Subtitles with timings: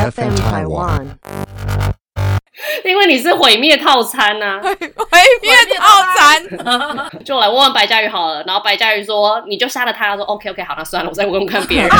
[0.00, 1.06] FM Taiwan。
[2.84, 4.70] 因为你是毁灭套餐呐、 毁
[5.42, 6.42] 灭套餐。
[7.24, 8.42] 就来问问白嘉宇好了。
[8.46, 10.10] 然后白嘉宇说，你就杀了他。
[10.10, 11.90] 他说 OK OK 好，那算了，我再问问看别人。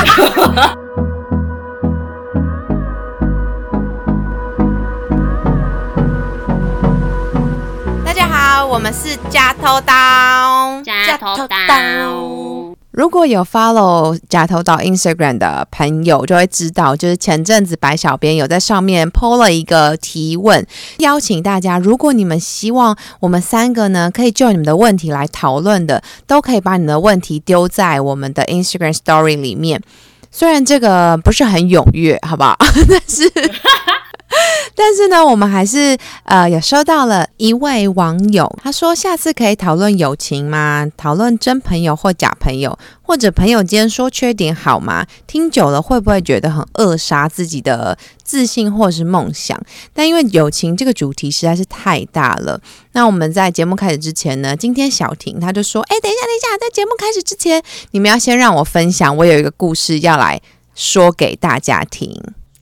[8.05, 10.81] 大家好，我们是加头刀。
[10.83, 12.50] 加头刀。
[12.91, 20.65] 如果有 follow 假头岛 Instagram 的朋友，就会知道，就是前阵子白小编有在上面 PO 了一个提问，
[20.97, 29.81] 邀请大家，如果你们希望我们三个呢，可以就你们的问题来讨论的，都可以把你的问题丢在我们的 Instagram Story 里面。
[30.29, 32.57] 虽然这个不是很踊跃，好不好？
[32.89, 33.31] 但是。
[34.75, 40.87] 但是呢，我们还是呃有收到了一位网友，他说下次可以讨论友情吗？
[40.95, 45.05] 讨论真朋友或假朋友，或者朋友间说缺点好吗？
[45.27, 49.61] 听久了会不会觉得很扼杀自己的自信或是梦想？
[49.93, 52.59] 但因为友情这个主题实在是太大了，
[52.93, 57.61] 那我们在节目开始之前呢，今天小婷她就说：“哎，等一下，等一下，在节目开始之前，
[57.91, 60.41] 你们要先让我分享，我有一个故事要来
[60.73, 62.15] 说给大家听。”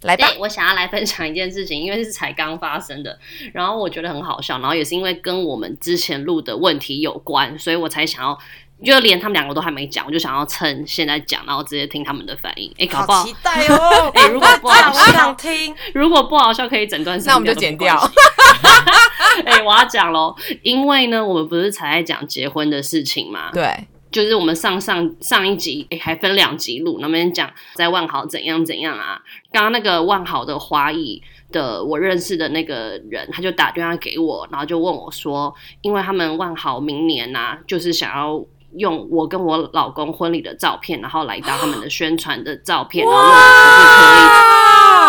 [0.03, 3.19] 来吧，我想要来分享一件事情，因为是才刚发生的，
[3.53, 8.39] 然后我觉得很好笑，然后也是因为跟我们之前录的问题有关，所以我才想要，
[8.81, 12.73] 就连他们两个都还没讲，我就想要趁现在讲，然后直接听他们的反应。
[12.77, 14.09] 哎，搞不好，期待哦！
[14.16, 15.75] 哎，如果不好我笑，想听。
[15.94, 17.95] 如果不好笑，可以整段删那我们就剪掉。
[19.45, 20.33] 哎、我要讲喽，
[20.64, 23.88] 因为呢，我们不是才在讲结婚的事情嘛，对。
[24.11, 29.21] 就是我们上上上一集，诶、还分两集录，那边讲在万豪怎样怎样啊。
[29.52, 31.21] 刚刚那个万豪的华裔
[31.52, 38.43] 的我认识的那个人，他就打电话给我，然后就问我说，因为他们万豪明年呐、就是想要。
[38.77, 43.35] 用我跟我老公婚礼的照片，然后来当他们的宣传的照片，然后问我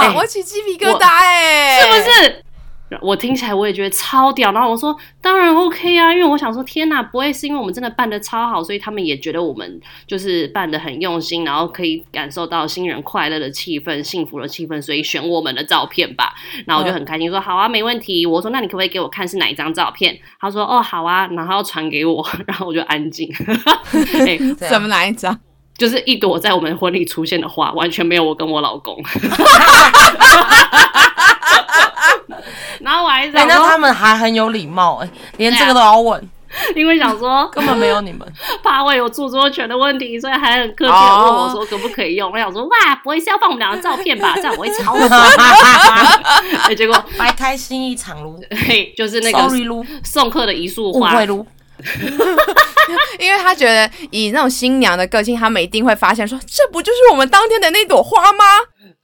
[0.00, 2.44] 可不可以我起鸡皮疙瘩哎、是不是？
[3.00, 16.34] 我听起来我也觉得超屌，然后我说当然 OK 啊，因为我想说天哪，不会是因为我们真的办的超好，所以他们也觉得我们就是办的很用心，然后可以感受到新人快乐的气氛、幸福的气氛，所以选我们的照片吧。
[16.66, 18.26] 然后我就很开心说好啊，没问题。
[18.26, 20.18] 我说那你可不可以给我看是哪一张照片？
[20.40, 23.32] 他说哦好啊，然后要传给我，然后我就安静。
[24.26, 24.36] 哎
[24.68, 25.38] 怎么哪一张？
[25.78, 29.02] 就是一朵在我们婚礼出现的花，完全没有我跟我老公。
[32.90, 36.28] 然后我还哎、想说，那他们还很有礼貌，哎、连这个都要问，
[36.74, 38.26] 因为想说 根本没有你们。
[38.64, 42.32] 怕会有著作权的问题，所以还很客气的问我说可不可以用。
[42.32, 44.34] 我想说哇，不会是要放我们俩的照片吧？
[44.34, 45.20] 这样我会超爽。
[46.64, 48.36] 哎结果白开心一场撸
[48.66, 49.48] 嘿，就是那个
[50.02, 51.46] 送客的一束花，误会撸，
[53.20, 58.44] 因为他觉得以那种新娘的个性，他们一定会发现说，这不就是我们当天的那朵花吗？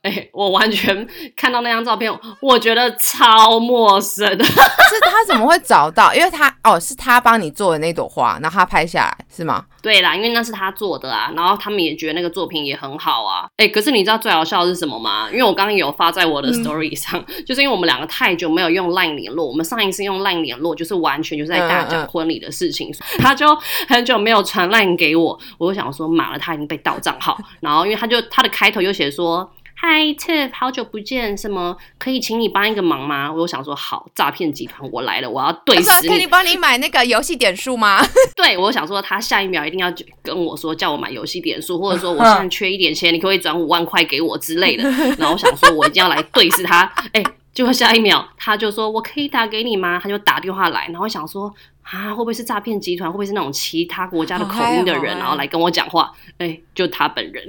[0.07, 4.25] 哎、我完全看到那张照片，我觉得超陌生。
[4.39, 6.15] 是他怎么会找到？
[6.15, 9.65] 因为他哦，是他帮你做的那朵花，然后他拍下来是吗？
[9.83, 13.47] 对啦，因为那是他做的啊，然后他们也觉得那个作品也很好啊。
[13.57, 15.29] 哎、可是你知道最好笑的是什么吗？
[15.31, 23.57] 因为我刚刚有发在我的 story 上， 就是因为我们两个太久没有用 LINE 联络，我们上一次用 LINE 联络就是完全就是在大讲婚礼的事情， 他就
[23.89, 29.51] 很久没有传 LINE 给我，我就想说妈了，他已经被盗账号，然后因为他就他的开头又写说。
[29.79, 33.31] 嗨，Tiff，好久不见，什么可以请你帮一个忙吗？
[33.31, 38.01] 我想说，好，诈骗集团我来了，我要对视你可以帮你买那个游戏点数吗？
[38.35, 39.93] 对，我想说他下一秒一定要
[40.23, 44.83] 跟我说叫我买游戏点数，或者说我现在缺一点钱，你可不可以转五万块给我之类的。
[45.19, 47.23] 然后我想说我一定要来对视他，哎、
[47.57, 49.99] 结果下一秒他就说我可以打给你吗？
[49.99, 51.51] 他就打电话来，然后想说
[51.81, 53.09] 啊，会不会是诈骗集团？
[53.09, 56.13] 会不会是那种其他国家的口音的人，然后来跟我讲话？
[56.37, 57.43] 哎、就他本人。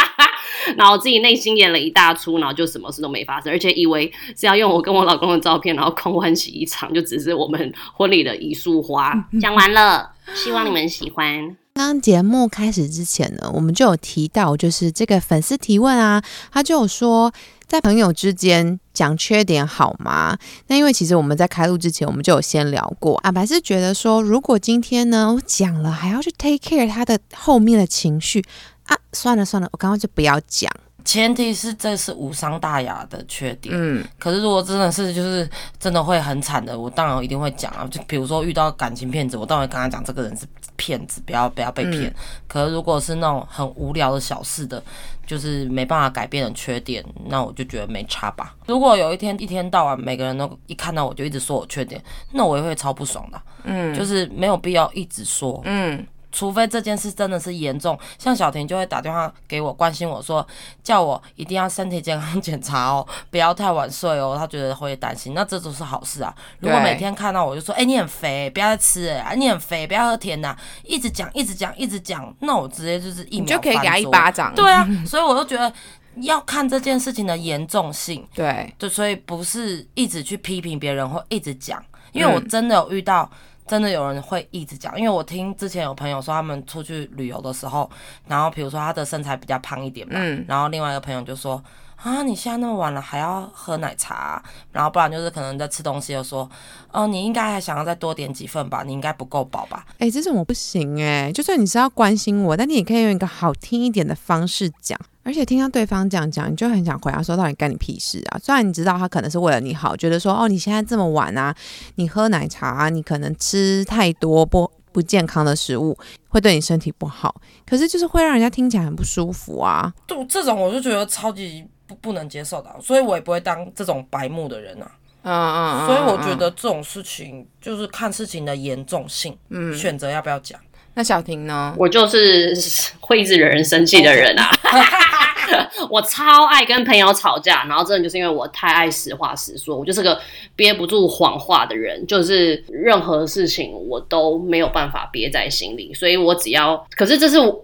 [0.78, 9.12] 然后自己内心演了一大出，然后就什么事都没发生，而且以为是要用我跟我老公的照片，然后空欢喜一场，就只是我们婚礼的一束花。
[9.38, 11.54] 讲完了，希望你们喜欢。
[11.76, 17.32] 刚刚节目开始之前呢，我们就有提到，就是这个粉丝提问啊，他就有说，
[17.66, 20.38] 在朋友之间讲缺点好吗？
[20.68, 28.40] 那因为其实我们在开录之前，我们就有先聊过，阿白是觉得说，如果今天呢我讲了，还要去 take care 他的后面的情绪
[28.84, 30.70] 啊，算了算了，我刚刚就不要讲。
[31.04, 33.74] 前提是这是无伤大雅的缺点。
[33.76, 35.46] 嗯，可是如果真的是就是
[35.78, 37.86] 真的会很惨的，我当然一定会讲啊。
[37.90, 42.14] 就比如说遇到感情骗子，我当然会跟他讲这个人是骗子，不要不要被骗。
[42.46, 44.82] 可是如果是那种很无聊的小事的，
[45.26, 48.54] 就是没办法改变的缺点，那我就觉得没差吧。
[48.66, 53.40] 如果有一天一天到晚每个人都一看到我就一直说我缺点，那我也会超不爽的。
[53.64, 55.60] 嗯，就是没有必要一直说。
[55.64, 60.44] 嗯，除非这件事真的是严重，像小婷就会打电话给我关心我说，
[60.82, 66.34] 叫我一定要身体健康检查哦， 不要太晚睡哦，她觉得会担心，那这都是好事啊。
[66.58, 74.52] 如果每天看到我就说，哎、你很肥，不要再吃了，哎，你很肥，不要喝甜的，一直讲，一直讲，一直讲，那我直接就是一秒你就可以给他一巴掌。
[74.56, 75.72] 对啊，所以我就觉得
[76.16, 78.26] 要看这件事情的严重性。
[78.34, 83.30] 对，就，所以不是一直去批评别人或一直讲，因为我嗯真的有遇到，
[83.66, 87.90] 真的有人会一直讲，因为我听之前有朋友说他们出去旅游的时候，
[88.26, 91.62] 然后比如说他的身材比较胖一点嘛，嗯然后另外一个朋友就说。
[91.96, 92.22] 啊！
[92.22, 96.46] 你现在那么晚了还要喝奶茶啊、然后不然就是可能在吃东西又说，
[96.92, 99.86] 哦，你应该还想要再多点几份吧，你应该不够饱吧？
[99.98, 105.00] 哎、这种我不行哎、就算你是要关心我，但你也可以用一个好听一点的方式讲。
[105.24, 108.38] 而且听到对方这样讲，你就很想回答说，到底干你屁事啊？
[108.42, 111.54] 虽然你知道他可能是为了你好，觉得说，哦，你现在这么晚啊，
[111.94, 115.96] 你喝奶茶、啊，你可能吃太多不不健康的食物，
[116.28, 117.34] 会对你身体不好。
[117.66, 119.92] 可是就是会让人家听起来很不舒服啊。
[120.06, 124.90] 就这种我就觉得超级不不能接受的啊，所以我也不会当这种白目的人啊。
[125.26, 130.60] 嗯嗯所以我觉得这种事情就是看事情的严重性，嗯，选择要不要讲。
[130.94, 131.74] 那小婷呢？
[131.78, 132.56] 我就是
[133.00, 134.50] 会一直惹人生气的人啊。
[135.90, 140.18] 我超爱跟朋友吵架，然后真的就是因为我太爱实话实说，我就是个
[140.56, 147.62] 憋不住谎话的人，就是任何事情我都没有办法憋在心里，所以我只要，可是这是我。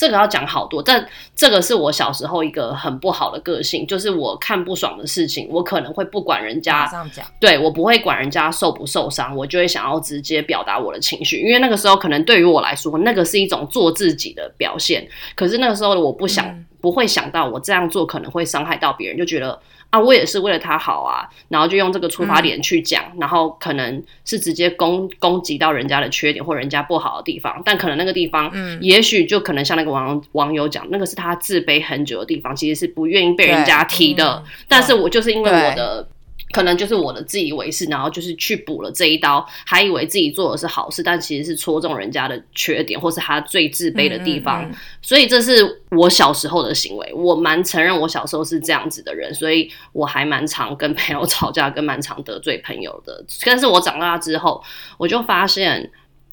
[0.00, 1.06] 这个要讲好多，但
[1.36, 6.90] 这个是我小时候一个很不好的个性，就是我看不爽的事情，我可能会不管人家
[7.38, 15.06] 对我不会管人家受不受伤，我就会想要直接表达我的情绪，因为那个时候可能对于我来说，那个是一种做自己的表现。
[15.34, 19.60] 可是那个时候的我不想，不会想到我这样做可能会伤害到别人，就觉得
[19.90, 36.08] 啊，我也是为了他好啊，然后就用这个出发点去讲，然后可能是直接攻攻击到人家的缺点或人家不好的地方，但可能那个地方，嗯也许就可能像那个网网友讲，那个是他自卑很久的地方，其实是不愿意被人家提的嗯，但是我就是因为我的。
[36.52, 44.64] 可能就是我的自以为是，然后就是去补了这一刀，还以为自己做的是好事，但其实是戳中人家的缺点，或是他最自卑的地方。
[44.64, 53.24] 嗯嗯所以这是我小时候的行为，我蛮承认我小时候是这样子的人，所以我还蛮常跟朋友吵架，跟蛮常得罪朋友的。
[53.44, 54.62] 但是我长大之后，
[54.98, 55.90] 我就发现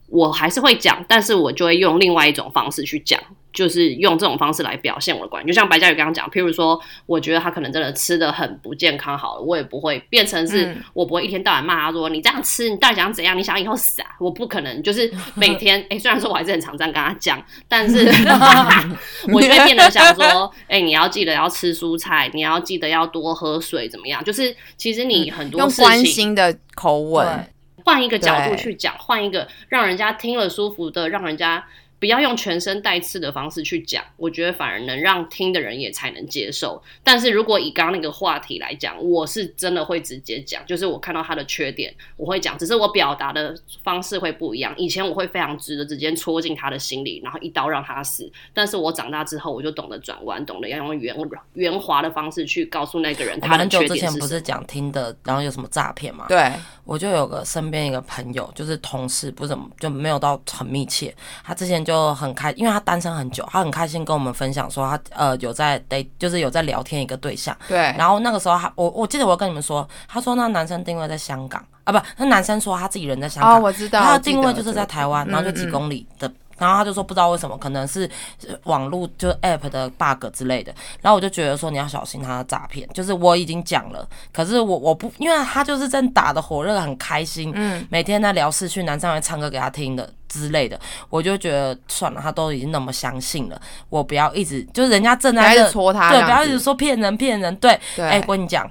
[0.08, 3.20] 我还是会讲，但是我就会用另外一种方式去讲。
[3.58, 13.36] 就是用这种方式来表现我的观点，就像白嘉宇刚刚讲，譬如说，我觉得他可能真的吃的很不健康，好了，我也不会变成是、嗯我不会一天到晚骂他说你这样吃，你到底想怎样？
[13.36, 14.10] 你想以后死啊？
[14.20, 18.06] 我不可能，就是每 天，哎、虽然说我还是很常这样跟他讲，但是
[19.34, 24.24] 我就会变得想说，哎、你要记得要吃蔬菜，你要记得要多喝水，怎么样？
[24.24, 27.48] 就是其实你很多用事情，关心的口吻，
[27.84, 31.64] 换一个角度去讲，换一个让人家听了舒服的，让人家
[32.00, 36.82] 不要用全身带刺的方式去讲，我觉得反而能让听的人也才能接受。
[37.04, 44.74] 但是如果以刚刚那个话题来讲，我是真的会直接讲，就是我看到他的缺点，我会讲，只是我表达的方式会不一样。
[44.78, 48.32] 以前我会非常直的直接戳进他的心里，然后一刀让他死。
[48.54, 51.16] 但是我长大之后，我就懂得转弯，懂得要用圆
[51.54, 54.12] 圆滑的方式去告诉那个人他的们很久之缺点是什么。
[54.12, 56.26] 前不是讲听的，然后有什么诈骗嘛？
[56.28, 56.54] 对，
[56.84, 61.14] 我就有个身边一个朋友，就是同事，不怎么就没有到很密切。
[61.44, 67.56] 他之前就很开，因为他单身很久，他很开心跟我们分享说他呃有在 date，就是有在聊天一个对象。
[67.66, 76.30] 对，然后那个时候他，我我记得我跟你们说，他说那男生定位在香港啊，不，那男生说他自己人在香港，哦，我知道，他的定位就是在台湾，然后就几公里的。
[76.58, 78.10] 然后他就说不知道为什么，可能是
[78.48, 80.74] 呃网络就 app 的 bug 之类的。
[81.02, 82.88] 然后我就觉得说你要小心他的诈骗。
[82.94, 90.80] 就是我已经讲了，可是我我不，因为他就是正打的火热，很开心，嗯，每天在聊事去，男生会唱歌给他听的之类的。
[91.10, 97.56] 我就觉得算了，他都已经那么相信了，我不要一直就是人家正在热对，戳他对，不要一直说骗人骗人。
[97.58, 98.70] 对，对，哎、我跟你讲，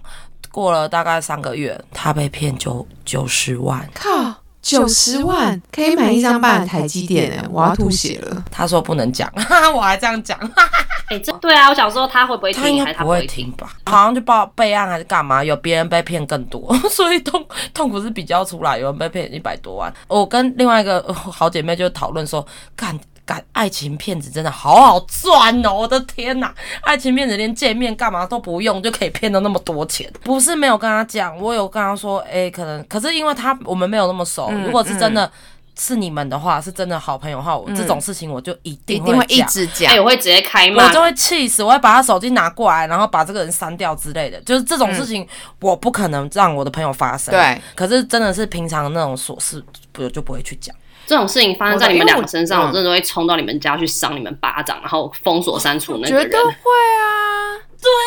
[0.50, 3.88] 过了大概三个月，他被骗九九十万。
[3.94, 4.34] 靠，
[4.66, 8.44] 九十万可以买一张半的台积电哎，我要吐血了。
[8.50, 9.30] 他说不能讲，
[9.72, 10.36] 我还这样讲，
[11.08, 13.50] 哎、这对啊，我想说他会不会听，他应该不会会听？
[13.52, 13.70] 吧？
[13.86, 15.44] 好像就报备案还是干嘛？
[15.44, 19.92] 有别人被骗更多， 所以痛痛苦是比较出来，有人被骗一百多万。
[20.08, 22.44] 我跟另外一个呃好姐妹就讨论说，
[22.74, 22.98] 干。
[23.26, 25.74] 干爱情骗子真的好好赚哦！
[25.74, 35.28] 我的天哪，爱情骗子连见面干嘛都不用就可以骗到那么多钱，不是没有跟他讲，我有跟他说，哎、可能可是因为他我们没有那么熟，嗯如果是真的
[35.76, 44.40] 是你们的话，是真的好朋友的话，我这种事情我就一一定定会一直讲哎、，我会直接开骂我，就会气死，我会把他手机拿过来，然后把这个人删掉之类的。
[44.42, 45.26] 就是这种事情，
[45.60, 50.74] 我不可能让我的朋友发生。，对，可是真的是平常那种琐事，不就不会去讲。
[51.06, 57.54] 这种事情发生在你们两个身上，我我真的会冲到你们家去赏你们巴掌，然后封锁删除那个人，绝对会啊！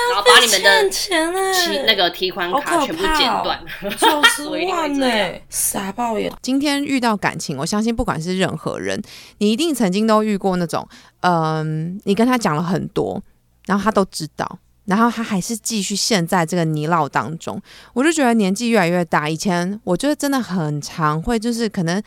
[0.10, 3.58] 然后把你们的那个提款卡全部剪断。
[3.98, 5.08] 九十 万呢、
[5.50, 6.30] 傻爆眼。
[6.42, 9.02] 今天遇到感情，我相信不管是任何人，
[9.38, 10.86] 你一定曾经都遇过那种，
[11.22, 13.22] 嗯、你跟他讲了很多，
[13.68, 14.60] 然后他都知道。
[14.86, 17.62] 然后他还是继续陷在这个泥淖当中，
[17.94, 19.30] 我就觉得年纪越来越大。
[19.30, 22.02] 以前我觉得真的很常会，就是可能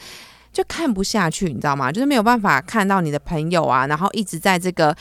[0.52, 1.90] 就看不下去，你知道吗？
[1.90, 4.94] 就是没有办法看到你的朋友啊，然后一直在这个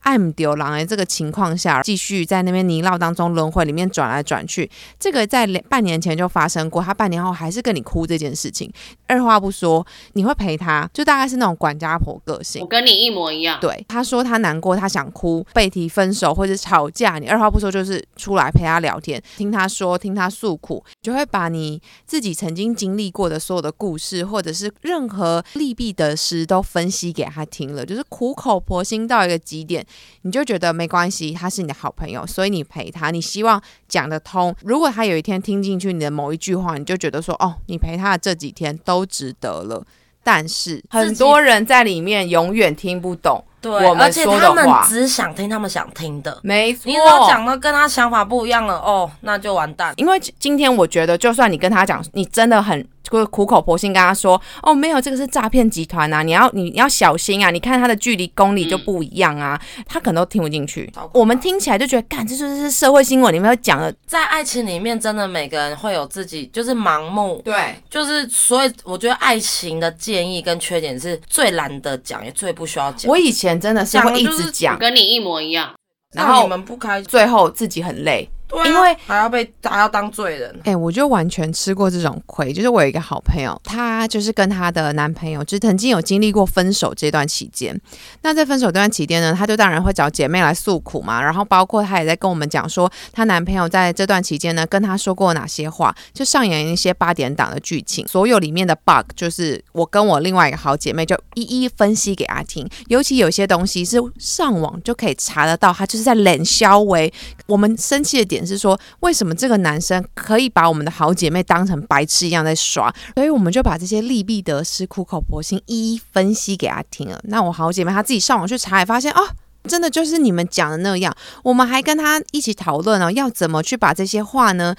[0.00, 4.70] 暗丢狼的这个情况下，继续在那边泥淖当中轮回里面转来转去。
[4.98, 8.72] 这个在两半年前就发生过，他半年后还是跟你哭这件事情，
[9.06, 12.66] 二话不说，你会陪他，就大概是那种管家婆个性我。
[12.66, 13.58] 跟你一模一样。
[13.60, 29.84] 对，他说他难过，他想哭，被提分手或者吵架，你二话不说就是出来陪他聊天，听他说，听他诉苦，就会把你自己曾经经历过的所有的故事，或者是任何利弊得失都分析给他听了，就是苦口婆心到一个极点，
[30.22, 34.54] 你就觉得没关系，他是你的好朋友，所以你陪他，你希望讲得通。
[34.62, 39.84] 如果他有一天听进去你的某一句话，你就觉得说，哦，你陪他的这几天都值得了。
[40.24, 46.38] 但是很多人在里面永远听不懂对，而且他们只想听他们想听的。
[46.42, 46.82] 没错。
[46.84, 49.94] 你只要讲的跟他想法不一样了，哦，那就完蛋。
[49.96, 73.10] 因为今天我觉得，就算你跟他讲，你真的很就苦口婆心跟他说，哦，没有，这个是诈骗集团啊，你要你要小心啊，你看他的距离公里就不一样啊，他可能都听不进去我们听起来就觉得，干，这就是社会新闻里面要讲的，在爱情里面，真的每个人会有自己就是盲目，对，就是所以我觉得爱情的建议跟缺点是最懒得讲，也最不需要讲。
[73.10, 75.74] 我以前真的是会一直我讲，跟你一模一样。
[76.14, 78.28] 然后让你们不开，最后自己很累。
[78.48, 80.60] 对啊因为还要被还要当罪人。
[80.64, 82.52] 哎、我就完全吃过这种亏。
[82.52, 87.78] 就是我有一个好朋友，她就是跟她的男朋友，就是曾经有经历过分手这段期间。
[88.22, 91.22] 那在分手这段期间呢，她就当然会找姐妹来诉苦嘛。
[91.22, 98.06] 然后包括她也在跟我们讲说，她男朋友在这段期间呢，跟她说过哪些话，就上演一些八点档的剧情。
[98.08, 102.68] 所有里面的 bug，就是我跟我另外一个好姐妹就一一分析给她听。
[102.88, 107.12] 尤其有些东西是上网就可以查得到，她就是在冷消为
[107.46, 112.92] 我们生气的点是说，为什么这个男生可以把我们的好姐妹当成白痴一样在耍？
[113.14, 117.20] 所以我们就把这些利弊得失、苦口婆心一一分析给他听了。
[117.24, 119.28] 那我好姐妹她自己上网去查，也发现哦。
[119.64, 124.74] 真的就是你们讲的那样，我们还跟她一起讨论哦，要怎么去把这些话呢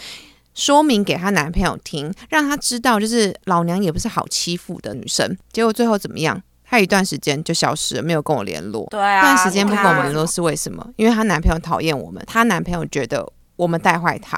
[0.55, 5.37] 说明给她男朋友听，让她知道，就是老娘也不是好欺负的女生。
[5.51, 6.41] 结果最后怎么样？
[6.65, 8.87] 她有一段时间就消失了，没有跟我联络。
[8.89, 10.87] 对啊，这段时间不跟我们联络是为什么？
[10.95, 13.27] 因为她男朋友讨厌我们，她男朋友觉得
[13.59, 14.37] 我们带坏他。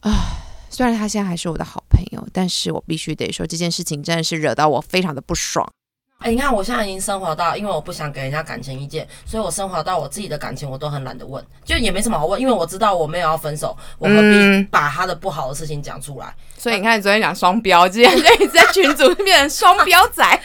[0.00, 0.10] 啊，
[0.70, 5.70] 虽然他现在还是我的好朋友，但是我必须得说这件事情真的是惹到我非常的不爽。
[6.18, 16.34] 哎、你看我现在已经升华到，因为我不想给人家感情意见，所以我升华到我自己的感情我都很懒得问，就也没什么好问，因为我知道我没有要分手，我何必嗯把他的不好的事情讲出来？
[16.58, 20.24] 所以你看，你昨天讲双标，今天就一直在群组变成 双标仔。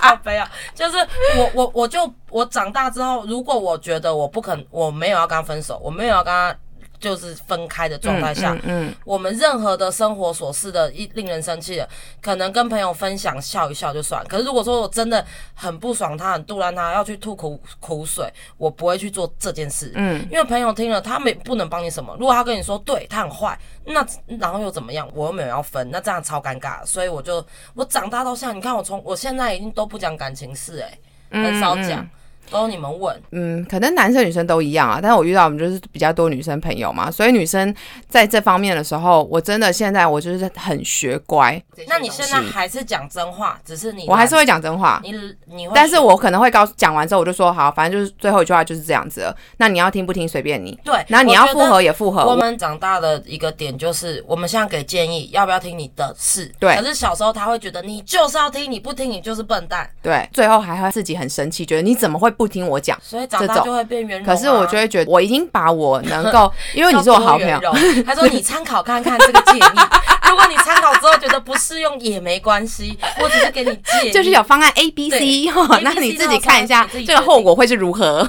[0.00, 0.96] 靠背啊，就是
[1.36, 6.56] 我我我就我长大之后，如果我觉得我不肯，我没有要跟他分手，我没有要跟他
[7.04, 11.86] 就是分开的状态下，嗯，我们任何的生活琐事的一令人生气的，
[12.22, 14.24] 可能跟朋友分享笑一笑就算。
[14.26, 19.92] 可是如果说我真的很不爽他，很杜烂他，要去吐苦苦水，我不会去做这件事。
[19.96, 22.16] 嗯，因为朋友听了，他没不能帮你什么。
[22.18, 24.06] 如果他跟你说对他很坏，那
[24.38, 25.06] 然后又怎么样？
[25.14, 26.82] 我又没有要分，那这样超尴尬。
[26.86, 27.44] 所以我就
[27.74, 30.98] 我长大到现在，你看我从我现在已经都不讲感情事、欸，
[31.30, 32.00] 很少讲。
[32.00, 32.10] 嗯
[32.50, 37.74] 都你们问，嗯，可能男生女生都一样啊，但是我遇到我们就是比较多女生朋友嘛，所以女生
[38.08, 41.60] 在这方面的时候，我真的现在我就是很学乖。
[41.88, 45.12] 那你现在还是讲真话，只是你我还是会讲真话，你
[45.46, 49.36] 你会，但是我可能会告诉讲完之后我就说好，反正就是最后一句话就是这样子了。
[49.56, 52.24] 那你要听不听随便你，对，那你要复合也复合。
[52.24, 56.52] 我们长大的一个点就是，我们现在给建议，要不要听你的事？
[56.58, 62.98] 对可是小时候他会觉得你就是要听，你不听你就是笨蛋，对，最后还会自己很生气，觉得你怎么会不听我讲？
[63.02, 64.34] 所以长大就会变圆融、啊。
[64.34, 67.58] 可是我就会觉得我已经把我能够， 因为你是我好朋友
[68.04, 69.60] 他说你参考看看这个建议，
[70.28, 78.28] 如果你参考之后觉得不适用也没关系，我只是给你建议，就是有方案 A、B、C 哈，那你自己看一下这个后果会是如何。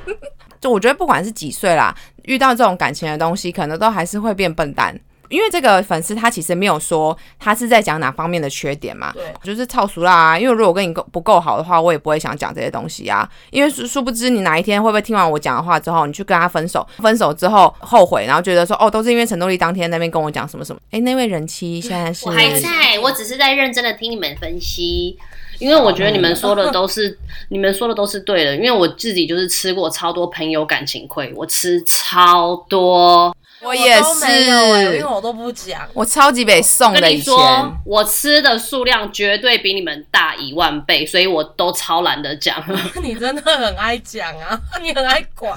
[0.60, 4.94] 就我觉得不管是几岁啦，遇到这种感情的东西，可能都还是会变笨蛋。
[5.30, 10.38] 因为这个粉丝他其实没有说他是在讲哪方面的缺点嘛，对，就是超俗啦、啊。
[10.38, 13.26] 因为如果我跟你够不够好的话，我也不会想讲这些东西啊。
[13.50, 20.80] 因为殊殊不知你哪一天会不会听完我讲的话之后，你去跟他分手，分手之后后悔，然后觉得说哦，都是因为陈多丽当天那边跟我讲什么什么。
[20.90, 25.16] 哎，那位人妻现在是我还在，我只是在认真的听你们分析。
[25.58, 27.18] 因为我觉得你们说的都是，
[27.50, 28.56] 你们说的都是对的。
[28.56, 33.36] 因为我自己就是吃过超多朋友感情亏，我吃超多。
[33.62, 35.86] 我也都没有欸因为是，我都不讲。
[35.92, 37.34] 我超级北宋的以前。
[37.34, 42.62] 跟你说，我吃的数量绝对比你们大一万倍，所以我都超懒得讲。
[43.02, 45.54] 你真的很爱讲啊，你很爱管，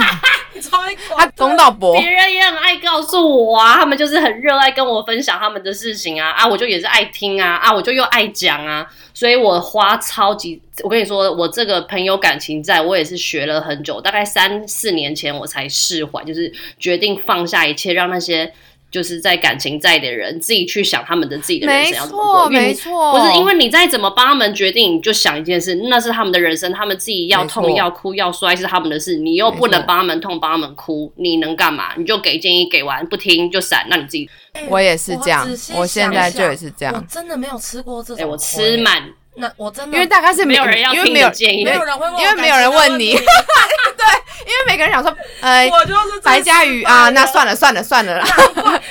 [0.54, 1.32] 你超爱他管。
[1.36, 18.52] 公道博别人也很爱告诉我啊，他们就是很热爱跟我分享他们的事情啊啊，我就也是爱听啊啊，我就又爱讲啊，所以我花超级，我跟你说，我这个朋友感情债，我也是学了很久，大概三四年前我才释怀，就是决定放下一切，让那些。
[18.92, 31.94] 就是在感情债的人自己去想他们的自己的人生要怎么过，没错，不是因为你再怎么帮他们决定，你就想一件事，那是他们的人生，他们自己要痛、要哭、要摔是他们的事，你又不能帮他们痛、帮他们哭，你能干嘛？
[31.96, 34.28] 你就给建议，给完不听就闪，那你自己。
[34.68, 38.32] 我也是这样我现在就也是这样我样，真的没有吃过这哎、种。
[38.32, 38.76] 我吃。
[38.76, 39.02] 满，
[39.34, 47.54] 那我真的因为大概是没有人要听因为没有你的建议没有人会问因为没有人问你感情的问 因为每个人想说，呃，我就是白嘉宇啊，那算了。
[47.54, 48.26] 算了算了啦，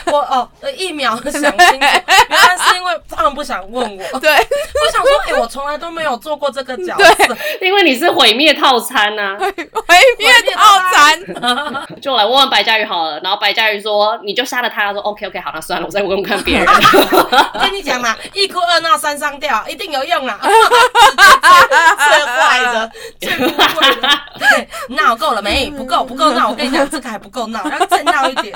[0.05, 4.19] 我哦，一秒想清楚， 原来是因为他们不想问我。
[4.19, 4.33] 对，
[5.62, 7.38] 从来都没有做过这个角色。
[7.62, 9.53] 因为你是毁灭套餐呐、 毁
[10.18, 16.65] 灭套餐， 就来问问白嘉瑜好了，然后白嘉瑜说你就杀了他，他说 OK OK 好，那算了，我再问问看别人。
[16.68, 20.39] 我 跟你讲啦，一哭二闹三上吊，一定有用啦。
[20.41, 20.50] 最
[22.25, 24.10] 坏的，最不会的。
[24.39, 25.70] 对，闹够了没？
[25.70, 26.50] 不够，不够闹。
[26.50, 28.51] 我跟你讲，这个还不够闹，要再闹一点。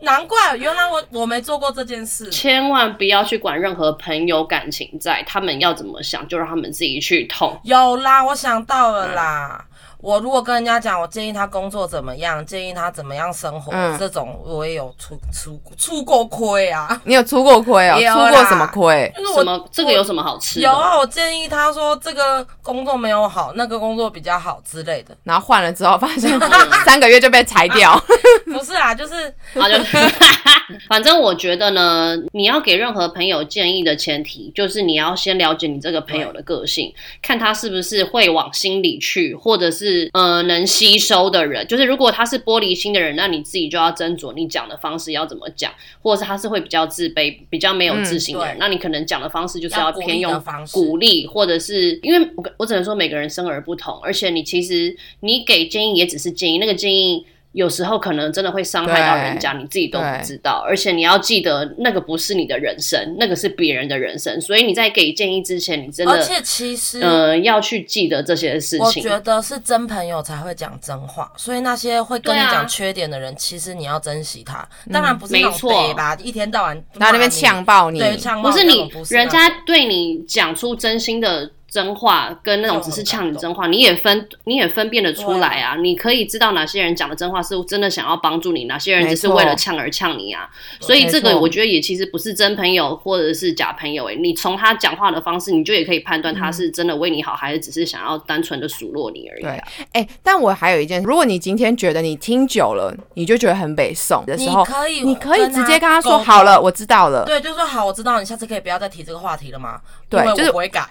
[0.00, 2.30] 难怪，原来我我没做过这件事。
[2.30, 7.58] 千万不要去管任何朋友感情在，他们要怎么想就让他们自己去痛。
[7.64, 9.64] 有啦，我想到了啦。
[10.00, 17.00] 我如果跟人家讲，我建议他工作怎么样，建议他怎么样生活，嗯这种我也有出出出过亏啊。
[17.04, 17.98] 你有出过亏啊？
[17.98, 19.12] 有啦出过什么亏？
[19.16, 20.62] 就是我什么这个有什么好吃的？
[20.62, 25.16] 有啊，我建议他说这个工作没有好，那个工作比较好之类的。
[25.24, 26.30] 然后换了之后，发现
[26.86, 28.00] 三个月就被裁掉。
[28.46, 29.84] 不是啊，就是然后就，
[30.88, 41.66] 反正我觉得呢，你要给任何朋友建议的前提，就是你要先了解你这个朋友的个性，看他是不是会往心里去，或者是呃能吸收的人。
[41.66, 45.72] 就是如果他是玻璃心的人，那你自己就要斟酌你讲的方式要怎么讲，
[46.02, 57.26] 或者是他是会比较自卑、比较没有自信的人，嗯那你可能讲的方式就是要偏用鼓励，或者是因为我我只能说每个人生而不同，而且你其实你给建议也只是建议，那个建议。
[57.58, 60.64] 有时候可能真的会伤害到人家，你自己都不知道。
[60.64, 64.40] 而且你要记得，那个不是你的人生，那个是别人的人生。
[64.40, 67.00] 所以你在给建议之前，你真的而且其实。
[67.00, 68.84] 呃要去记得这些事情。
[68.84, 74.66] 我觉得是真朋友才会讲真话，所以那些会跟你讲缺点的人，其实你要珍惜他。
[74.92, 85.76] 当然不是那种没错北吧，一天到晚在那边呛爆你，对，呛爆不是你人家对你讲出真心的真话，跟那种只是呛你真话，你也分你也分辨得出来啊。
[85.76, 90.48] 你可以知道哪些人讲的真话是真的想要帮助你，哪些人只是为了呛而呛你啊。
[90.80, 107.26] 所以这个我觉得也其实不是真朋友或者是假朋友、欸，你从他讲话的方式，你就也可以判断他是真的为你好，还是只是想要单纯的数落你而已、对啊。，哎、但我还有一件，如果你今天觉得你听久了，你就觉得很北宋的时候，你可以你可以直接跟他说好了，我知道了。
[107.26, 109.80] 对，就说好，我知道你下次可以不要再提这个话题了吗？
[110.08, 110.88] 对就是我不会改，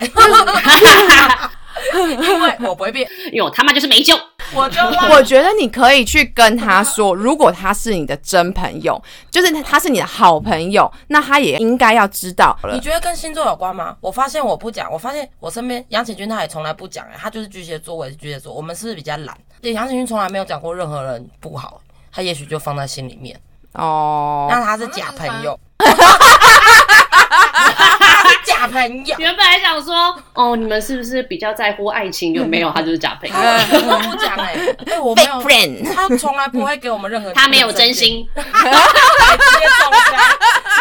[1.94, 4.16] 因为我不会变，因为我他妈就是没救。
[4.54, 12.80] 我就 我觉得你可以去跟他说，如果他是你的真朋友，就是他是你的好朋友，那他也应该要知道了你。
[12.80, 13.96] 觉得跟星座有关吗？
[14.00, 19.38] 我发现我不讲，我发现我身边杨启军他也从来不讲、哎，他就是巨蟹座，我也是巨蟹座，我们是不是比较懒？
[19.62, 23.38] 对，杨启军从来没有讲过任何人不好，他也许就放在心里面，
[23.74, 25.60] 哦，那他是假朋友，
[28.58, 29.16] 假朋友。
[29.20, 32.34] 原本还想说，哦，你们是不是比较在乎爱情？
[32.34, 32.72] 有没有？
[32.76, 34.56] 他就是假朋友，他都不讲哎、
[34.88, 38.28] 哎、我没有 Fake friend 他从来不会给我们任何，他没有真，心。
[38.36, 40.20] 直接中枪，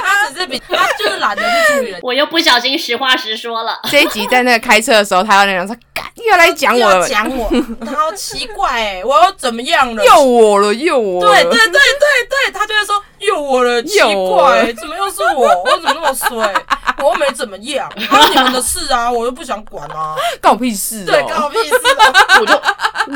[0.02, 2.00] 他只是比他就是懒得去处理人。
[2.02, 3.78] 我又不小心实话实说了。
[3.90, 7.50] 这一集在那个开车的时候，他要那样说，干又来讲我讲我，
[7.84, 10.04] 他好奇怪哎、我又怎么样了？
[10.04, 11.32] 又我了，又我了。
[11.32, 11.80] 对对对对
[12.28, 15.48] 对，他就会说又我了，奇怪、了怎么又是我？
[15.64, 16.54] 我怎么那么衰？
[16.98, 20.14] 我又没怎么样，关你们的事啊，我又不想管啊。
[20.40, 21.06] 干我屁事哦。
[21.06, 22.12] 对，干我屁事啊！
[22.40, 22.60] 我就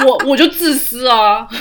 [0.07, 1.47] 我我就自私啊！
[1.51, 1.59] 子，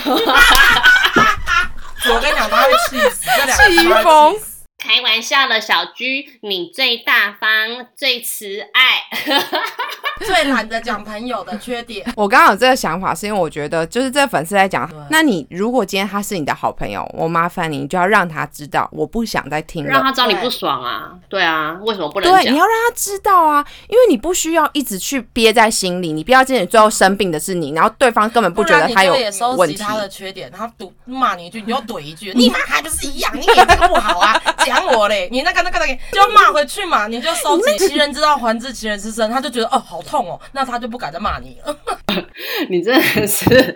[2.12, 4.38] 我跟你讲，他会气死，这两个气疯
[4.80, 9.02] 开玩笑的，小居，你最大方，最慈爱。
[10.20, 12.06] 最懒得讲朋友的缺点。
[12.14, 19.90] 我刚刚有这个想法，是因为我觉得就是这粉丝在讲，那你如果今天他是你的好朋友，我麻烦你，你就要让他知道，我不想再听了。
[19.90, 22.58] 让他知道你不爽啊，对啊，为什么不能对，讲你？
[22.58, 29.76] 要让他知道啊，因为你不需要一直去憋在心里，你不要真的最后生病的是你，然后对方根本不觉得他有不然你就也收问题。
[29.76, 34.38] 他的缺点，他赌骂你一句，你就怼一句，你妈还不是一样，你也这个不好啊，
[34.70, 41.76] 讲我嘞， 你那个那个那个，就骂回去嘛，你就收集其人之道还治其人之身，他就觉得哦好痛哦，那他就不敢再骂你了。
[42.68, 43.74] 你真的是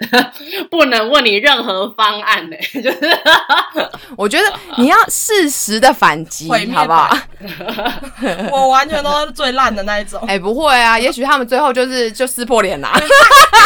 [0.70, 2.98] 不能问你任何方案嘞、 就是
[4.16, 4.44] 我觉得
[4.76, 7.16] 你要适时的反击，好不好？
[8.50, 10.20] 我完全都是最烂的那一种。
[10.26, 12.92] 哎、不会啊，也许他们最后就是就撕破脸啦。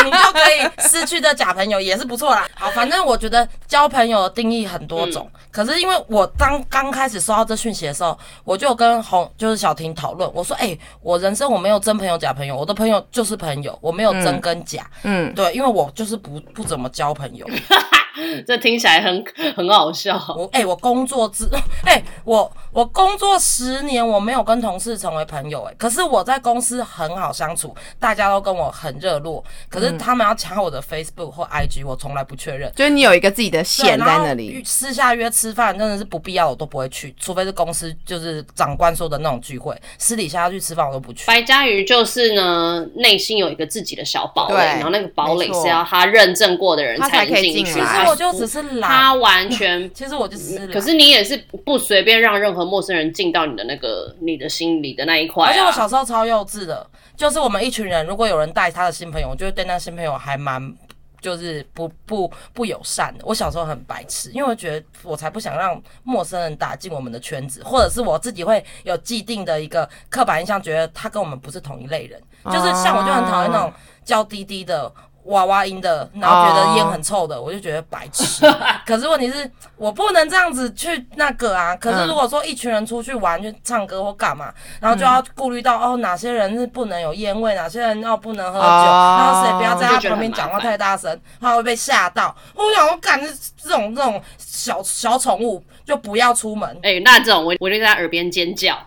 [0.05, 2.47] 你就可以失去这假朋友，也是不错啦。
[2.55, 14.89] 好，反正我觉得交朋友的定义很多种，可是因为我当刚开始收到这讯息的时候，我就跟红就是小婷讨论，我说，哎、我人生我没有真朋友假朋友，我的朋友就是朋友，我没有真跟假。
[15.03, 17.47] 嗯，对，因为我就是不不怎么交朋友。
[18.47, 19.25] 这听起来很
[19.57, 20.19] 很好笑。
[20.37, 21.49] 我哎、我工作之
[21.85, 29.43] 哎、我我工作十年，我没有跟同事成为朋友哎、可是我在公司很好相处，大家都跟我很热络。
[29.69, 32.73] 可是他们要抢我的 Facebook 或 IG，我从来不确认。
[32.75, 34.63] 就是你有一个自己的对线在那里。
[34.65, 41.27] 私下约吃饭真的是不必要，我都不会去，除非是公司就是长官说的那种聚会，私底下去吃饭我都不去。
[41.27, 47.81] 白嘉瑜就是呢，内心有一个自己的小堡垒，然后那个堡垒是要他认证过的人才可以能进去。
[48.09, 50.71] 我就只是懒，他完全 其实我就是懒。
[50.71, 55.49] 可是你也是不随便让任何陌生人进到你的那个你的心里的那一块、啊。
[55.51, 56.85] 而且我小时候超幼稚的，
[57.17, 60.75] 就是我们一群人，如果有人带他的新朋友，我就会对那新朋友还蛮。
[61.21, 63.25] 就是不不不友善的。
[63.27, 72.23] 我小时候很白痴，因为我觉得我才不想让陌生人打进我们的圈子，或者是我自己会有既定的一个刻板印象，觉得他跟我们不是同一类人。
[72.45, 73.73] 就是像我就很讨厌那种
[74.05, 74.89] 娇滴滴的。
[75.29, 78.47] 娃娃音的，然后觉得烟很臭的，我就觉得白痴。
[78.87, 81.77] 可是问题是我不能这样子去那个啊。
[81.77, 92.35] 可是如果说一群人出去玩、去唱歌或干嘛，然后就要顾虑到哦，哪些人是不能有烟味，哪些人要不能喝酒，哦然后谁不要在他旁边讲话太大声，他会被吓到。
[92.55, 93.27] 我想，我感觉
[93.63, 96.69] 这种这种小小宠物就不要出门。
[96.83, 98.79] 哎、那这种我我就在耳边尖叫、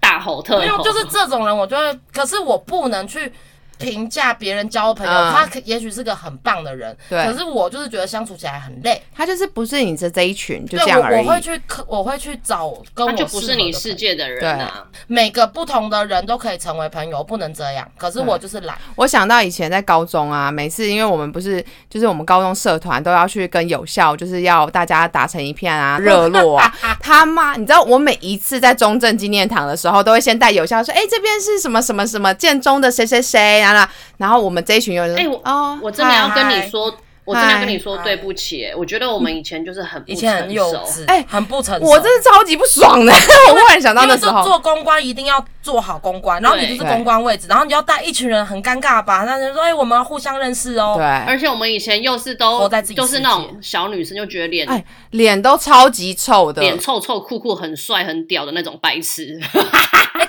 [0.00, 3.32] 大吼特吼，没有，就是这种人，我就会，可是我不能去
[3.80, 9.02] 评价别人交朋友，嗯他可也许是个很棒的人，对可是我就是觉得相处起来很累。
[9.16, 11.26] 他就是不是你这这一群，就对这样而已。
[11.26, 13.80] 我会去可我会去找跟我他就不是你的。
[13.80, 14.84] 世界的人啊。
[15.06, 17.90] 每个不同的人都可以成为朋友，不能这样。
[17.96, 26.70] 可是我就是懒，我想到以前在高中啊，每次因为我们不是就是我们高中社团都要去跟有校，就是要大家打成一片啊， 热络啊。
[27.00, 41.02] 他妈，你知道我每一次在中正纪念堂的时候，都会先带有校说，哎、这边是什么什么什么建中的谁谁谁，然后然后我们这一群有人，哎我哦，我真的要跟你嗨说，我真的要跟你说对不起、哎我觉得我们以前就是很不以前很幼成熟。
[41.02, 41.86] 稚，哎很不成熟。
[41.86, 43.12] 我真的超级不爽的。
[43.48, 49.24] 我忽然想到那时候，做公关一定要做好公关，然后你就是公关位置，然后你要带一群人，很尴尬吧？
[49.24, 50.94] 那人说，哎、我们要互相认识哦。
[50.96, 59.38] 对，而且我们以前又是都活在自己就是那种小女生，就觉得脸、哎，脸都超级臭的，脸臭臭酷酷很帅很屌的那种白痴。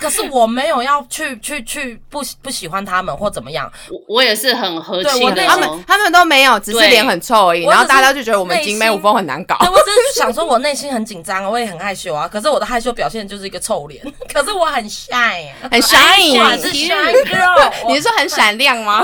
[0.02, 7.64] 哎、可是我没有要去 去去不喜不喜欢他们或怎么样，我我也是很和对气的哦他们他们都没有，只是脸很臭而已。
[7.66, 9.56] 然后大家就觉得我们景美舞风很难搞。
[9.60, 12.28] 对我只是想说，我内心很紧张，我也很害羞啊。
[12.28, 19.02] 可是我的害羞表现就是一个臭脸， 可是我很 shy，很 shiny，我是 shy girl， 你是说很闪亮吗？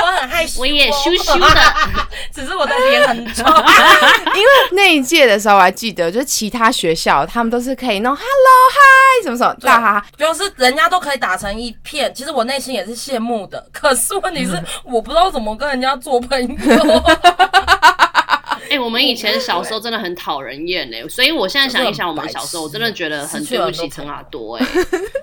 [0.00, 1.74] 我很害羞，我也羞羞的，
[2.34, 3.44] 只是我的脸很臭。
[4.34, 8.26] 因为那一届的时候，我还记得，就是其他学校他们都是可以弄 hello
[8.72, 13.64] hi 什么什么大哈哈，就是人家都可以打成一片，其实我内心也是羡慕的。
[13.72, 17.02] 可是问题是， 我不知道怎么跟人家做朋友。
[18.76, 24.66] 哎、我们以前小时候真的很讨人厌哎，所以我现在想一想，我们小时候我真的觉得很对不起陈阿多哎，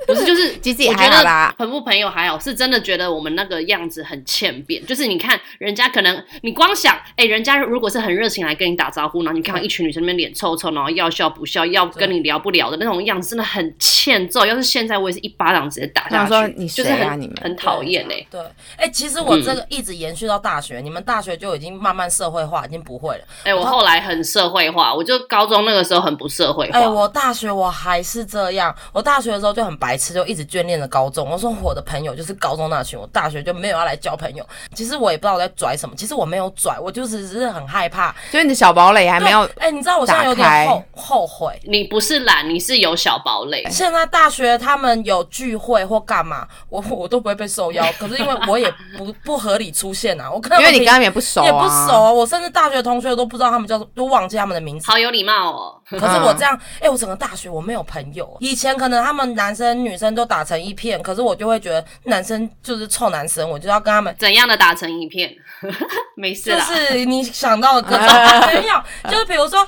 [0.08, 4.84] 不是就是 其实也我觉还好啦得朋不朋友还好，是真的觉得我们那个样子很欠扁。
[4.86, 14.46] 就是你看人家可能你光想，哎、人家如果是很热情来跟你打招呼，然后你看到一群女生那边脸臭臭，然后要笑不笑，要跟你聊不聊的那种样子，真的很欠揍。
[14.46, 18.26] 要是现在我也是一巴掌直接打下去，你就是很你们很讨厌哎。
[18.32, 18.42] 对，
[18.78, 23.24] 哎、其实我这个一直延续到大学，你们大学就已经慢慢社会化，已经不会了。
[23.44, 26.78] 哎、我后来很社会化，我就高中那个时候很不社会化。
[26.78, 28.76] 哎、我大学我还是这样。
[28.92, 31.30] 我大学的时候就很白白痴，就一直眷恋着高中。
[31.30, 34.44] 我说我的朋友就是高中那群，我大学就没有要来交朋友。
[34.74, 38.16] 其实我也不知道我在拽什么，其实我没有拽，我就是只是很害怕。
[38.32, 41.60] 所以你的小堡垒还没有对哎、你知道我现在有点后后悔。
[41.66, 43.64] 你不是懒，你是有小堡垒。
[43.70, 47.86] 现在大学他们有聚会或干嘛，我我都不会被受邀。
[48.00, 54.92] 可是因为我也不不合理出现啊，我可能因为你跟他们也不熟、啊，也不熟，啊我甚至大学同学都不知道他们叫，都忘记他们的名字。
[54.92, 58.38] 好有礼貌哦，可是我这样， 哎、我整个大学我没有朋友。
[58.40, 64.16] 以前可能他们男生女生都打成一片，可是我就会觉得男生就是臭男生，我就要跟他们。
[64.20, 65.34] 怎样的打成一片？
[66.16, 68.06] 没事就，是你想到的各种
[68.54, 69.68] 没有，就是比如说。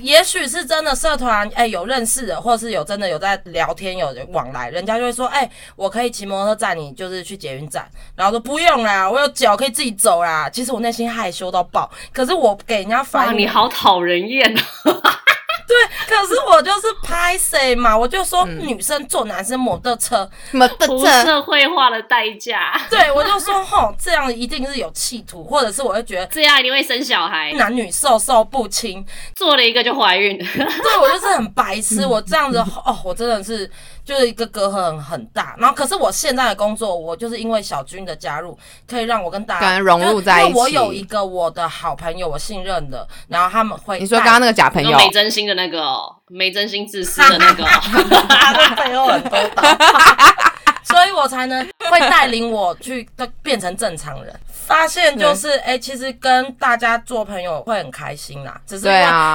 [0.00, 10.50] 也许是真的社团，哎、有认识的，或是有真的有在聊天，有往来，人家就会说，哎、我可以骑摩托车载你，就是去捷运站，然后说不用啦，我有脚可以自己走啦。
[10.50, 14.54] 其实我内心害羞到爆，可是我给人家哇，反应，你好讨人厌
[14.84, 15.02] 哦。
[15.68, 15.76] 对，
[16.08, 18.64] 可是我就是拍谁嘛，我就说嗯。
[18.64, 29.04] 女生坐男生摩托车，什么的不这社会化的代价，对我就说吼，这样一定是有企图，或者是我会觉得这样一定会生小孩，男女授受不亲，
[29.36, 30.38] 做了一个就怀孕。
[30.38, 33.70] 对我就是很白痴，我这样子哦，我真的是
[34.04, 35.54] 就是一个隔阂很很大。
[35.58, 40.48] 然后可是我现在的工作，我就是因为小军的加入，可以让我跟大家融入在一起。
[40.48, 47.64] 因为我有一个我的好朋友，我信任的，然后他们会你说刚刚那个假朋友，没真心的那个哦，没真心自私的那个
[48.82, 49.62] 背后很多刀，
[50.84, 53.08] 所以我才能会带领我去
[53.42, 54.34] 变成正常人。
[54.66, 58.88] 发现就是，哎、其实跟大家做朋友会很开心啦，只是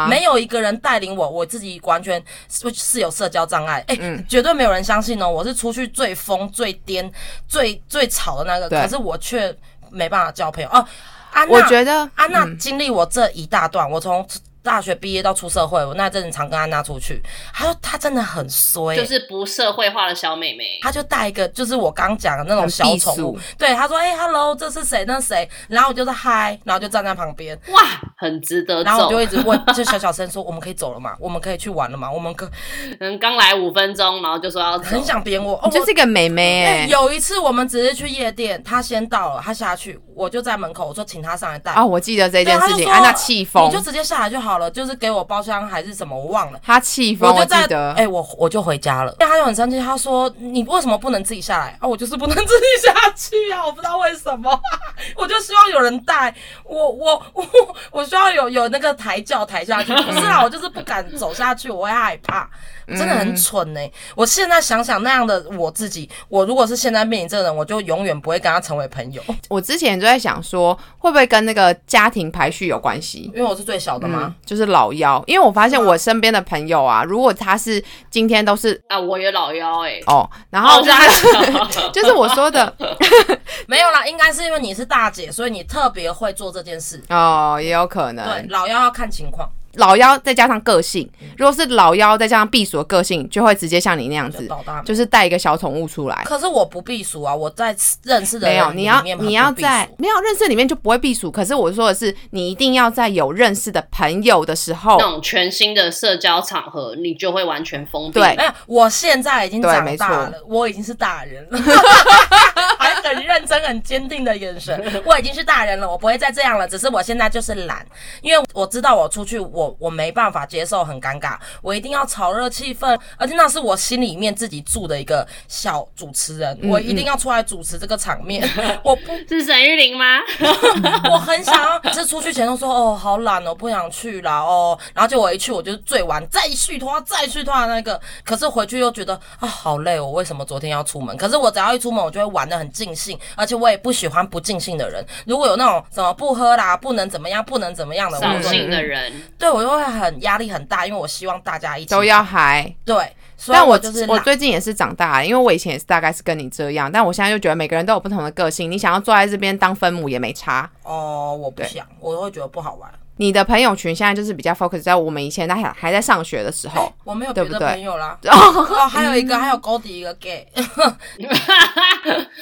[0.09, 2.19] 没有一个人带领我，我自己完全
[2.49, 4.25] 是是有社交障碍，哎、嗯。
[4.27, 7.07] 绝对没有人相信哦，我是出去最疯、最癫、
[7.47, 9.55] 最最吵的那个，可是我却
[9.91, 10.69] 没办法交朋友。
[10.71, 10.83] 哦。
[11.31, 12.57] 安娜，我觉得安娜嗯。
[12.57, 14.27] 经历我这一大段，我从
[14.63, 17.21] 大学毕业到出社会，我那阵子常跟安娜出去，
[17.53, 20.65] 她说她真的很衰、就是不社会化的小妹妹。
[20.81, 25.05] 她就带一个，就是我刚讲的那种小宠物，对，她说，哎、h e l l o 这是谁？
[25.05, 25.47] 那谁？
[25.67, 27.81] 然后我就是嗨，然后就站在旁边，哇，
[28.17, 29.19] 很值得然后我就。
[29.19, 31.13] 一直问，就小小声说，我们可以走了吗？
[31.19, 32.09] 我们可以去玩了吗？
[32.09, 32.49] 我们可
[33.01, 35.03] 嗯，刚来五分钟，然后就说要走很。
[35.03, 41.73] 想扁我，哦就是一个妹妹哎哎、有一次我们只是去夜店，她先到了，她下去，我就在门口，我说请她上来带。
[41.73, 46.59] 哦，我记得这，件事情，安娜气疯你就，直接下来就好了，就是给我包厢还是什么，我忘了。
[46.63, 47.93] 他气疯，我我就在。
[47.95, 49.13] 哎、我我就回家了。
[49.19, 51.87] 他就很生气，他说：“你为什么不能自己下来啊？
[51.87, 53.63] 我就是不能自己下去啊！
[53.67, 54.59] 我不知道为什么，
[55.15, 56.33] 我就希望有人带
[56.63, 57.45] 我，我我
[57.91, 59.93] 我需要有有那个抬轿抬下去。
[59.93, 62.49] 不是啊，我就是不敢走下去，我会害怕，
[62.97, 63.79] 真的很蠢呢、
[64.15, 73.31] 我现在想想那样的我自己，我如果是现在面临这个人，我就永远不会跟他成为朋友， 我之前就在想说，会不会跟那个家庭排序有关系？
[73.35, 74.19] 因为我是最小的嘛。
[74.23, 82.73] 嗯，就是老幺，因为我发现我身边的朋友啊，如果他是今天都是啊，我也老幺哎、哦，然后哦，就这是、样 就是我说的
[83.67, 87.01] 没有啦，应该是因为你是大姐，所以你特别会做这件事。
[87.09, 88.25] 哦，也有可能。
[88.25, 94.47] 对，老幺要看情况，老妖再加上个性，如果是老妖再加上避暑的个性，就会直接像你那样子，
[94.85, 94.89] 就。
[94.89, 96.23] 就是带一个小宠物出来。
[96.25, 101.31] 可是我不避暑啊，我在认识的没有，人你要里面你要在没有认识里面就不会避暑。
[101.31, 108.19] 可是我说的是，你一定要在有认识的朋友的时候那，种全新的社交场合，你就会完全封闭。
[108.19, 111.57] 对没有，我现在已经长对没错大了，我已经是大人了，
[112.79, 115.01] 还很认真、很坚定的眼神。
[115.05, 116.67] 我已经是大人了，我不会再这样了。
[116.67, 117.85] 只是我现在就是懒，
[118.21, 128.47] 因为我知道我出去，我我没办法接受很尴尬，我一定要炒热气氛，而且那是我心里面自己住的一个小主持人，嗯我一定要出来主持这个场面。
[128.83, 130.19] 我不 是沈玉玲吗？
[131.11, 141.15] 我很想要，只是出去前都说哦好懒哦，不想去了哦，然后就我一去我就是最晚再续拖再续拖的那个，可是回去又觉得啊好累，我为什么昨天要出门？
[141.17, 142.98] 可是我只要一出门，我就会玩的很尽兴，
[143.35, 145.05] 而且我也不喜欢不尽兴的人。
[145.25, 152.73] 如果有那种什么不喝啦，不能怎么样，不能怎么样的，我扫兴的人，对我就会很压力很大，因为我希望大家一起都要嗨。
[152.83, 152.95] 对，
[153.37, 160.69] 所以但我我就是懒最近也是长大了，因为我以前也是大概是跟你这样，但我现在就觉得每个人都有不同的个性，你想要坐在这边当分母也没差。
[160.83, 162.91] 哦，我不想，我会觉得不好玩。
[163.19, 168.17] 你的朋友群现在就是比较 focus 在我们以前还还在上学的时候， 我没有别的对不对朋友啦。
[168.23, 168.31] 哦，
[168.63, 170.47] 哦，还有一个，还有高迪一个 gay，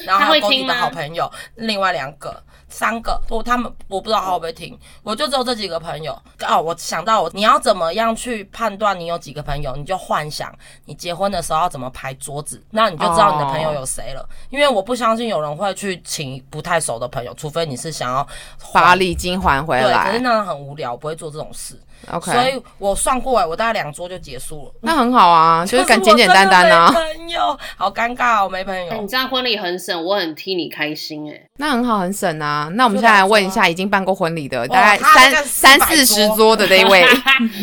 [0.05, 2.43] 然后还有高迪的好朋友，另外两个。
[2.69, 6.11] 三个，我他们我不知道他会不会听，我就只有这几个朋友。
[6.47, 9.75] 哦，我想到我，你要怎么样去判断你有几个朋友？
[9.75, 10.53] 你就幻想
[10.85, 14.27] 你结婚的时候要怎么排桌子，那你就知道你的朋友有谁了。
[14.49, 18.27] 因为我不相信有人会去请不太熟的朋友，除非你是想要
[18.71, 20.19] 把礼金还回来对，可是。
[20.19, 21.79] 那样很无聊，不会做这种事。
[22.11, 24.71] OK，所以我算过来，我大概两桌就结束了。
[24.81, 26.91] 那很好啊， 就是可敢简简单单啊。
[26.91, 29.01] 朋友，好尴尬哦，没朋友。
[29.01, 32.69] 你这样婚礼很省，我很替你开心哎、那很好，很省啊。
[32.75, 37.15] 那我们现在来问一下，已经办过婚礼的，大概三三四十桌的这一位， 哎、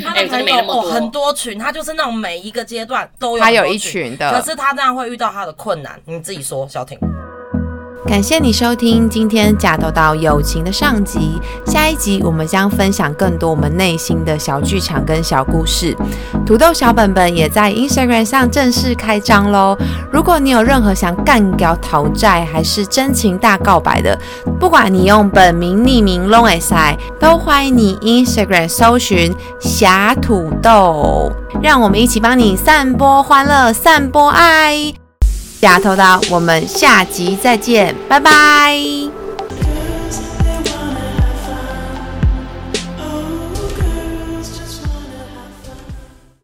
[0.04, 4.30] 他的真的朋友哦很多群，他就是那种每一个阶段都有他有一群，群的。
[4.30, 6.98] 可是他这样会遇到他的困难，你自己说，小婷。
[8.06, 15.96] 感谢你收听今天假豆豆友情的上集，下一集我们将分享更多我们内心的小剧场跟小故事。
[16.44, 19.76] 土豆小本本也在 Instagram 上正式开张喽！
[20.12, 24.16] 如果你有任何想干掉讨债还是真情大告白的，
[24.60, 35.03] 不管你用本名匿名 long s i 都欢迎你 Instagram 搜寻侠土豆，让我们一起帮你散播欢乐，散播爱。
[35.60, 39.23] 假头刀，我们下集再见，拜拜。